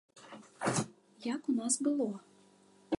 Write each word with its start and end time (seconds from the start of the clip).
Як 1.33 1.41
у 1.53 1.57
нас 1.61 1.73
было? 1.89 2.11